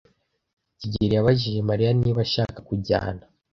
[0.79, 3.23] kigeli yabajije Mariya niba ashaka kujyana.